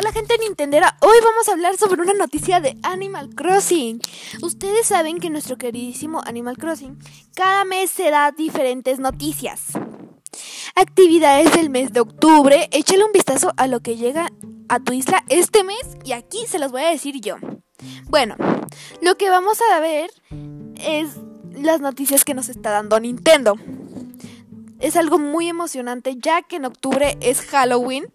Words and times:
Hola 0.00 0.12
gente 0.12 0.38
Nintendera, 0.38 0.96
hoy 1.02 1.18
vamos 1.22 1.46
a 1.46 1.52
hablar 1.52 1.76
sobre 1.76 2.00
una 2.00 2.14
noticia 2.14 2.58
de 2.58 2.74
Animal 2.82 3.34
Crossing. 3.34 4.00
Ustedes 4.40 4.86
saben 4.86 5.18
que 5.18 5.28
nuestro 5.28 5.58
queridísimo 5.58 6.22
Animal 6.24 6.56
Crossing 6.56 6.98
cada 7.34 7.66
mes 7.66 7.90
se 7.90 8.10
da 8.10 8.32
diferentes 8.32 8.98
noticias. 8.98 9.60
Actividades 10.74 11.52
del 11.52 11.68
mes 11.68 11.92
de 11.92 12.00
octubre, 12.00 12.70
échale 12.72 13.04
un 13.04 13.12
vistazo 13.12 13.52
a 13.58 13.66
lo 13.66 13.80
que 13.80 13.98
llega 13.98 14.30
a 14.70 14.80
tu 14.80 14.94
isla 14.94 15.22
este 15.28 15.64
mes 15.64 15.82
y 16.02 16.12
aquí 16.12 16.46
se 16.46 16.58
los 16.58 16.72
voy 16.72 16.80
a 16.80 16.88
decir 16.88 17.20
yo. 17.20 17.36
Bueno, 18.04 18.36
lo 19.02 19.18
que 19.18 19.28
vamos 19.28 19.58
a 19.70 19.80
ver 19.80 20.10
es 20.76 21.10
las 21.52 21.82
noticias 21.82 22.24
que 22.24 22.32
nos 22.32 22.48
está 22.48 22.70
dando 22.70 22.98
Nintendo. 23.00 23.56
Es 24.78 24.96
algo 24.96 25.18
muy 25.18 25.48
emocionante 25.48 26.16
ya 26.16 26.40
que 26.40 26.56
en 26.56 26.64
octubre 26.64 27.18
es 27.20 27.42
Halloween 27.42 28.10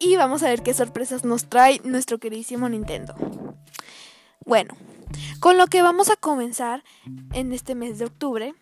y 0.00 0.16
vamos 0.16 0.42
a 0.42 0.48
ver 0.48 0.62
qué 0.62 0.74
sorpresas 0.74 1.24
nos 1.24 1.44
trae 1.44 1.80
nuestro 1.84 2.18
queridísimo 2.18 2.68
Nintendo. 2.68 3.14
Bueno, 4.44 4.76
con 5.38 5.58
lo 5.58 5.68
que 5.68 5.82
vamos 5.82 6.10
a 6.10 6.16
comenzar 6.16 6.82
en 7.32 7.52
este 7.52 7.76
mes 7.76 7.98
de 7.98 8.06
octubre 8.06 8.54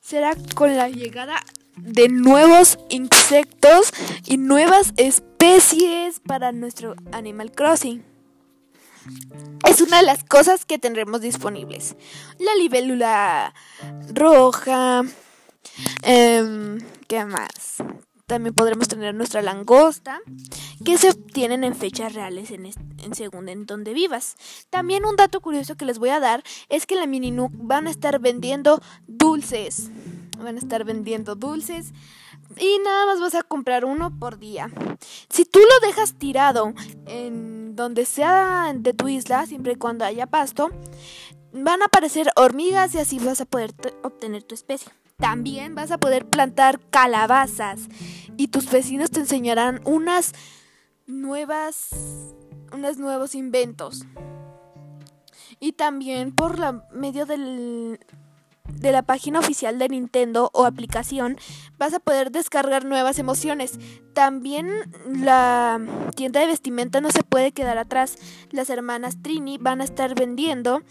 será 0.00 0.34
con 0.54 0.76
la 0.76 0.88
llegada 0.88 1.42
de 1.76 2.08
nuevos 2.08 2.78
insectos 2.88 3.92
y 4.24 4.38
nuevas 4.38 4.94
especies 4.96 6.20
para 6.20 6.52
nuestro 6.52 6.94
Animal 7.12 7.52
Crossing. 7.52 8.04
Es 9.66 9.80
una 9.80 9.98
de 9.98 10.06
las 10.06 10.22
cosas 10.22 10.64
que 10.64 10.78
tendremos 10.78 11.20
disponibles. 11.20 11.96
La 12.38 12.54
libélula 12.54 13.52
roja. 14.14 15.02
Eh, 16.02 16.78
¿Qué 17.06 17.24
más? 17.24 17.82
También 18.28 18.54
podremos 18.54 18.88
tener 18.88 19.14
nuestra 19.14 19.40
langosta, 19.40 20.20
que 20.84 20.98
se 20.98 21.10
obtienen 21.10 21.64
en 21.64 21.74
fechas 21.74 22.14
reales 22.14 22.50
en, 22.50 22.66
en 22.66 23.14
según 23.14 23.48
en 23.48 23.66
donde 23.66 23.94
vivas. 23.94 24.36
También 24.70 25.04
un 25.04 25.16
dato 25.16 25.40
curioso 25.40 25.76
que 25.76 25.84
les 25.84 25.98
voy 25.98 26.10
a 26.10 26.20
dar 26.20 26.42
es 26.68 26.86
que 26.86 26.94
en 26.94 27.00
la 27.00 27.06
Mini 27.06 27.30
Nook 27.30 27.52
van 27.54 27.86
a 27.86 27.90
estar 27.90 28.18
vendiendo 28.20 28.80
dulces. 29.06 29.90
Van 30.38 30.56
a 30.56 30.58
estar 30.58 30.84
vendiendo 30.84 31.34
dulces 31.34 31.92
y 32.56 32.78
nada 32.84 33.06
más 33.06 33.20
vas 33.20 33.34
a 33.34 33.42
comprar 33.42 33.84
uno 33.84 34.16
por 34.18 34.38
día. 34.38 34.70
Si 35.28 35.44
tú 35.44 35.58
lo 35.58 35.86
dejas 35.86 36.14
tirado 36.14 36.72
en 37.06 37.76
donde 37.76 38.04
sea 38.06 38.72
de 38.74 38.94
tu 38.94 39.08
isla, 39.08 39.46
siempre 39.46 39.72
y 39.72 39.76
cuando 39.76 40.04
haya 40.04 40.26
pasto, 40.26 40.70
van 41.52 41.82
a 41.82 41.86
aparecer 41.86 42.30
hormigas 42.36 42.94
y 42.94 42.98
así 42.98 43.18
vas 43.18 43.40
a 43.40 43.44
poder 43.44 43.74
obtener 44.02 44.42
tu 44.42 44.54
especie. 44.54 44.92
También 45.16 45.74
vas 45.74 45.90
a 45.90 45.98
poder 45.98 46.26
plantar 46.26 46.80
calabazas 46.90 47.88
y 48.36 48.48
tus 48.48 48.70
vecinos 48.70 49.10
te 49.10 49.20
enseñarán 49.20 49.80
unas 49.84 50.32
nuevas 51.08 51.90
unos 52.72 52.98
nuevos 52.98 53.34
inventos. 53.34 54.04
Y 55.58 55.72
también 55.72 56.32
por 56.32 56.58
la 56.58 56.86
medio 56.92 57.26
del 57.26 57.98
de 58.68 58.92
la 58.92 59.02
página 59.02 59.38
oficial 59.40 59.78
de 59.78 59.88
Nintendo 59.88 60.50
o 60.52 60.66
aplicación 60.66 61.38
vas 61.78 61.94
a 61.94 62.00
poder 62.00 62.30
descargar 62.30 62.84
nuevas 62.84 63.18
emociones. 63.18 63.78
También 64.12 64.68
la 65.06 65.80
tienda 66.14 66.40
de 66.40 66.46
vestimenta 66.46 67.00
no 67.00 67.10
se 67.10 67.22
puede 67.22 67.52
quedar 67.52 67.78
atrás. 67.78 68.16
Las 68.50 68.70
hermanas 68.70 69.22
Trini 69.22 69.58
van 69.58 69.80
a 69.80 69.84
estar 69.84 70.14
vendiendo 70.14 70.82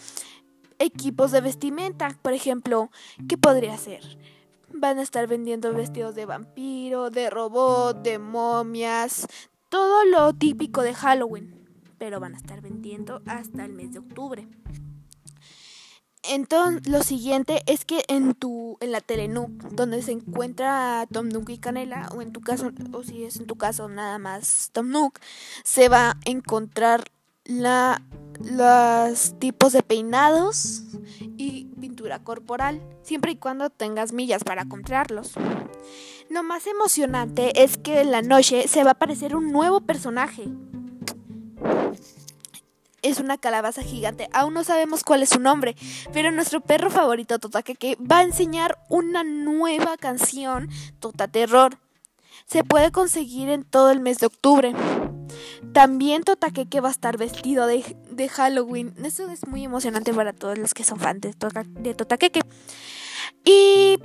equipos 0.80 1.32
de 1.32 1.42
vestimenta. 1.42 2.18
Por 2.22 2.34
ejemplo, 2.34 2.90
¿qué 3.30 3.38
podría 3.38 3.78
ser? 3.78 4.02
Van 4.74 5.00
a 5.00 5.04
estar 5.04 5.28
vendiendo 5.28 5.74
vestidos 5.74 6.16
de 6.16 6.26
vampiro, 6.26 7.10
de 7.10 7.30
robot, 7.30 8.02
de 8.02 8.20
momias, 8.20 9.28
todo 9.78 10.06
lo 10.06 10.34
típico 10.34 10.82
de 10.82 10.96
Halloween. 10.96 11.54
Pero 12.00 12.20
van 12.20 12.34
a 12.34 12.38
estar 12.38 12.62
vendiendo 12.62 13.22
hasta 13.28 13.64
el 13.64 13.74
mes 13.74 13.94
de 13.94 14.00
octubre. 14.00 14.48
Entonces, 16.24 16.88
lo 16.88 17.04
siguiente 17.04 17.62
es 17.68 17.86
que 17.86 18.04
en 18.08 18.34
tu 18.34 18.78
en 18.82 18.92
la 18.92 19.02
Telenook, 19.02 19.52
donde 19.74 20.02
se 20.02 20.14
encuentra 20.14 21.06
Tom 21.12 21.30
Nook 21.30 21.52
y 21.52 21.60
Canela, 21.60 22.10
o 22.16 22.24
en 22.24 22.32
tu 22.32 22.42
caso, 22.42 22.72
o 22.92 23.04
si 23.04 23.24
es 23.24 23.38
en 23.38 23.46
tu 23.46 23.56
caso 23.56 23.88
nada 23.88 24.18
más 24.18 24.72
Tom 24.74 24.90
Nook, 24.90 25.20
se 25.64 25.90
va 25.90 26.10
a 26.10 26.18
encontrar 26.26 27.12
la 27.46 28.02
los 28.40 29.38
tipos 29.38 29.74
de 29.74 29.84
peinados 29.84 30.86
y 31.38 31.67
corporal, 32.24 32.82
siempre 33.04 33.32
y 33.32 33.36
cuando 33.36 33.70
tengas 33.70 34.14
millas 34.14 34.44
para 34.44 34.66
comprarlos. 34.66 35.34
Lo 36.30 36.44
más 36.44 36.68
emocionante 36.68 37.64
es 37.64 37.78
que 37.78 38.02
en 38.02 38.12
la 38.12 38.22
noche 38.22 38.68
se 38.68 38.84
va 38.84 38.92
a 38.92 38.94
aparecer 38.94 39.36
un 39.36 39.52
nuevo 39.52 39.82
personaje 39.82 40.50
es 43.02 43.20
una 43.20 43.38
calabaza 43.38 43.82
gigante. 43.84 44.30
Aún 44.34 44.54
no 44.54 44.64
sabemos 44.64 45.04
cuál 45.04 45.24
es 45.24 45.30
su 45.30 45.40
nombre, 45.40 45.76
pero 46.14 46.32
nuestro 46.32 46.62
perro 46.62 46.90
favorito, 46.90 47.40
Totakeke, 47.40 47.98
va 48.00 48.20
a 48.20 48.24
enseñar 48.24 48.78
una 48.90 49.24
nueva 49.24 49.98
canción, 49.98 50.70
Tota 51.00 51.28
Terror. 51.28 51.78
Se 52.46 52.64
puede 52.64 52.92
conseguir 52.92 53.50
en 53.50 53.64
todo 53.64 53.92
el 53.92 54.00
mes 54.00 54.20
de 54.20 54.28
octubre. 54.28 54.74
También 55.74 56.24
Totakeke 56.24 56.82
va 56.82 56.90
a 56.90 56.92
estar 56.92 57.18
vestido 57.18 57.68
de, 57.68 58.30
Halloween. 58.30 58.94
Eso 59.04 59.30
es 59.30 59.48
muy 59.48 59.64
emocionante 59.64 60.14
para 60.14 60.34
todos 60.34 60.58
los 60.58 60.74
que 60.74 60.84
son 60.84 61.00
fans 61.00 61.22
de, 61.22 61.34
tota, 61.34 61.64
de 61.66 61.94
Totakeke. 61.94 62.42
Y 63.44 64.00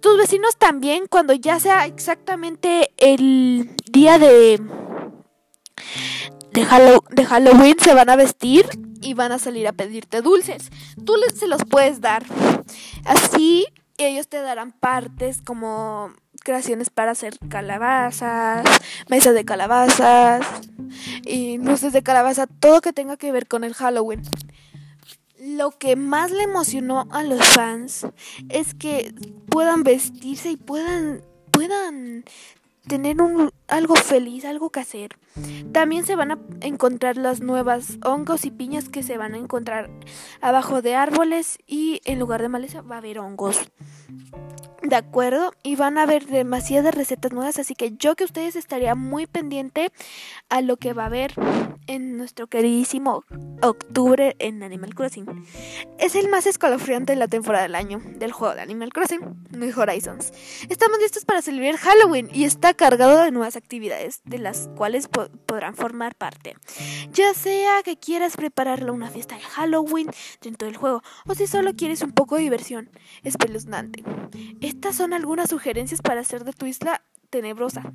tus 0.00 0.16
vecinos 0.16 0.56
también, 0.56 1.06
cuando 1.08 1.32
ya 1.32 1.58
sea 1.60 1.86
exactamente 1.86 2.90
el 2.98 3.74
día 3.90 4.18
de 4.18 4.60
de, 6.54 7.24
Halloween 7.26 7.76
se 7.80 7.94
van 7.94 8.10
a 8.10 8.16
vestir 8.16 8.66
y 9.00 9.14
van 9.14 9.32
a 9.32 9.38
salir 9.38 9.66
a 9.66 9.72
pedirte 9.72 10.22
dulces. 10.22 10.70
Tú 11.04 11.16
les, 11.16 11.38
se 11.38 11.48
los 11.48 11.64
puedes 11.64 12.00
dar. 12.00 12.24
Así 13.04 13.66
ellos 13.98 14.28
te 14.28 14.40
darán 14.40 14.72
partes 14.72 15.42
como 15.42 16.12
creaciones 16.44 16.90
para 16.90 17.10
hacer 17.10 17.36
calabazas, 17.48 18.64
mesas 19.08 19.34
de 19.34 19.44
calabazas 19.44 20.46
y 21.24 21.58
luces 21.58 21.92
de 21.92 22.02
calabaza, 22.04 22.46
todo 22.46 22.80
que 22.80 22.92
tenga 22.92 23.16
que 23.16 23.32
ver 23.32 23.48
con 23.48 23.64
el 23.64 23.74
Halloween. 23.74 24.22
Lo 25.40 25.72
que 25.72 25.96
más 25.96 26.30
le 26.30 26.44
emocionó 26.44 27.08
a 27.10 27.22
los 27.24 27.44
fans 27.44 28.06
es 28.48 28.74
que 28.74 29.12
puedan 29.48 29.82
vestirse 29.82 30.50
y 30.52 30.56
puedan 30.56 31.22
puedan 31.50 32.24
tener 32.86 33.22
un, 33.22 33.50
algo 33.68 33.94
feliz, 33.94 34.44
algo 34.44 34.70
que 34.70 34.80
hacer. 34.80 35.16
También 35.72 36.04
se 36.04 36.16
van 36.16 36.32
a 36.32 36.38
encontrar 36.60 37.16
las 37.16 37.40
nuevas 37.40 37.98
hongos 38.04 38.44
y 38.44 38.50
piñas 38.50 38.88
que 38.88 39.02
se 39.02 39.16
van 39.16 39.34
a 39.34 39.38
encontrar 39.38 39.90
abajo 40.40 40.82
de 40.82 40.94
árboles 40.94 41.58
y 41.66 42.00
en 42.04 42.18
lugar 42.18 42.42
de 42.42 42.48
maleza 42.48 42.82
va 42.82 42.96
a 42.96 42.98
haber 42.98 43.18
hongos. 43.18 43.70
¿De 44.84 44.96
acuerdo? 44.96 45.54
Y 45.62 45.76
van 45.76 45.96
a 45.96 46.02
haber 46.02 46.26
demasiadas 46.26 46.94
recetas 46.94 47.32
nuevas, 47.32 47.58
así 47.58 47.74
que 47.74 47.92
yo 47.96 48.16
que 48.16 48.24
ustedes 48.24 48.54
estaría 48.54 48.94
muy 48.94 49.26
pendiente 49.26 49.90
a 50.50 50.60
lo 50.60 50.76
que 50.76 50.92
va 50.92 51.04
a 51.04 51.06
haber 51.06 51.32
en 51.86 52.18
nuestro 52.18 52.48
queridísimo 52.48 53.24
octubre 53.62 54.36
en 54.38 54.62
Animal 54.62 54.94
Crossing. 54.94 55.46
Es 55.98 56.14
el 56.14 56.28
más 56.28 56.46
escalofriante 56.46 57.12
de 57.12 57.18
la 57.18 57.28
temporada 57.28 57.62
del 57.64 57.76
año 57.76 58.02
del 58.04 58.32
juego 58.32 58.54
de 58.54 58.60
Animal 58.60 58.92
Crossing, 58.92 59.20
New 59.52 59.72
Horizons. 59.74 60.32
Estamos 60.68 60.98
listos 60.98 61.24
para 61.24 61.40
celebrar 61.40 61.76
Halloween 61.76 62.28
y 62.32 62.44
está 62.44 62.74
cargado 62.74 63.24
de 63.24 63.30
nuevas 63.30 63.56
actividades 63.56 64.20
de 64.24 64.38
las 64.38 64.68
cuales 64.76 65.08
podrán 65.08 65.76
formar 65.76 66.14
parte. 66.14 66.56
Ya 67.10 67.32
sea 67.32 67.82
que 67.82 67.96
quieras 67.96 68.36
prepararle 68.36 68.90
una 68.90 69.08
fiesta 69.08 69.36
de 69.36 69.42
Halloween 69.42 70.10
dentro 70.42 70.66
del 70.66 70.76
juego 70.76 71.02
o 71.26 71.34
si 71.34 71.46
solo 71.46 71.74
quieres 71.74 72.02
un 72.02 72.12
poco 72.12 72.36
de 72.36 72.42
diversión 72.42 72.90
espeluznante. 73.22 74.04
Estas 74.74 74.96
son 74.96 75.12
algunas 75.12 75.48
sugerencias 75.48 76.02
para 76.02 76.20
hacer 76.20 76.44
de 76.44 76.52
tu 76.52 76.66
isla 76.66 77.02
tenebrosa. 77.30 77.92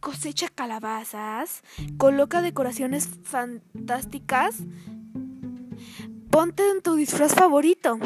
Cosecha 0.00 0.48
calabazas, 0.48 1.62
coloca 1.98 2.42
decoraciones 2.42 3.08
fantásticas, 3.22 4.56
ponte 6.30 6.68
en 6.68 6.80
tu 6.82 6.94
disfraz 6.94 7.34
favorito 7.34 7.98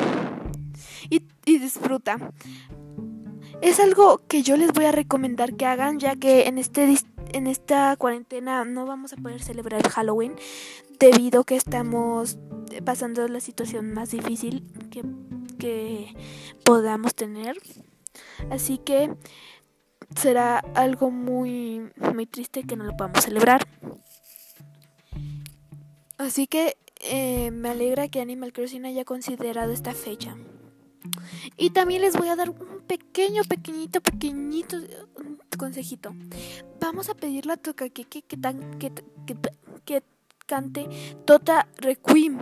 y, 1.09 1.23
disfruta. 1.47 2.19
Es 3.62 3.81
algo 3.81 4.21
que 4.27 4.43
yo 4.43 4.56
les 4.56 4.73
voy 4.73 4.87
a 4.87 4.93
recomendar 4.93 5.55
que 5.55 5.67
hagan 5.67 5.99
ya 5.99 6.17
que 6.17 6.49
en, 6.49 6.59
este, 6.59 6.97
en 7.32 7.47
esta 7.47 7.97
cuarentena 7.97 8.65
no 8.65 8.85
vamos 8.85 9.12
a 9.12 9.17
poder 9.17 9.43
celebrar 9.43 9.88
Halloween 9.88 10.35
debido 10.99 11.44
que 11.44 11.56
estamos 11.56 12.37
pasando 12.85 13.27
la 13.29 13.41
situación 13.41 13.93
más 13.93 14.11
difícil 14.11 14.65
que, 14.91 15.05
que 15.59 16.15
podamos 16.65 17.15
tener. 17.15 17.56
Así 18.51 18.79
que 18.79 19.15
será 20.17 20.59
algo 20.75 21.11
muy, 21.11 21.91
muy 22.15 22.27
triste 22.27 22.65
que 22.65 22.77
no 22.77 22.85
lo 22.85 22.97
podamos 22.97 23.25
celebrar. 23.25 23.67
Así 26.19 26.47
que 26.47 26.77
eh, 27.01 27.51
me 27.51 27.71
alegra 27.71 28.09
que 28.09 28.21
Animal 28.21 28.53
Crossing 28.53 28.87
haya 28.87 29.05
considerado 29.05 29.73
esta 29.73 29.93
fecha. 29.93 30.37
Y 31.57 31.71
también 31.71 32.01
les 32.03 32.17
voy 32.17 32.29
a 32.29 32.37
dar 32.37 32.51
un 32.51 32.83
pequeño, 32.87 33.43
pequeñito, 33.45 34.01
pequeñito 34.01 34.79
consejito. 35.59 36.15
Vamos 36.81 37.09
a 37.09 37.15
pedirle 37.15 37.53
a 37.53 37.57
Tokakeke 37.57 38.23
que, 38.23 38.37
tan, 38.37 38.79
que, 38.79 38.93
que 39.27 39.37
que 39.85 40.03
cante 40.47 40.89
Tota 41.25 41.69
Requiem. 41.77 42.39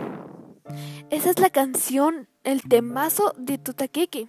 Esa 1.09 1.29
es 1.29 1.39
la 1.39 1.49
canción, 1.49 2.27
el 2.43 2.61
temazo 2.63 3.33
de 3.37 3.57
Totaqueque. 3.57 4.27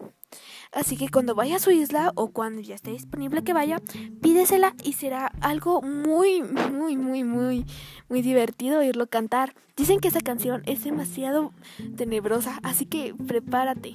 Así 0.73 0.97
que 0.97 1.09
cuando 1.09 1.35
vaya 1.35 1.57
a 1.57 1.61
su 1.61 1.71
isla 1.71 2.13
o 2.15 2.31
cuando 2.31 2.61
ya 2.61 2.75
esté 2.75 2.91
disponible 2.91 3.45
que 3.45 3.53
vaya, 3.53 3.81
pídesela 4.21 4.75
y 4.83 4.95
será 4.95 5.33
algo 5.41 5.83
muy, 5.83 6.43
muy, 6.43 6.97
muy, 6.97 7.25
muy, 7.25 7.65
muy 8.09 8.23
divertido 8.23 8.81
oírlo 8.81 9.07
cantar. 9.07 9.55
Dicen 9.77 10.01
que 10.01 10.09
esa 10.09 10.21
canción 10.21 10.63
es 10.67 10.85
demasiado 10.85 11.53
tenebrosa, 11.97 12.61
así 12.63 12.87
que 12.87 13.15
prepárate. 13.15 13.95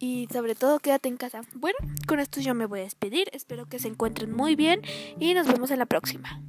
Y 0.00 0.28
sobre 0.32 0.54
todo 0.54 0.78
quédate 0.78 1.08
en 1.08 1.16
casa. 1.16 1.42
Bueno, 1.54 1.78
con 2.06 2.20
esto 2.20 2.40
yo 2.40 2.54
me 2.54 2.66
voy 2.66 2.80
a 2.80 2.84
despedir. 2.84 3.28
Espero 3.32 3.66
que 3.66 3.78
se 3.78 3.88
encuentren 3.88 4.32
muy 4.32 4.54
bien 4.54 4.80
y 5.18 5.34
nos 5.34 5.46
vemos 5.46 5.70
en 5.70 5.80
la 5.80 5.86
próxima. 5.86 6.40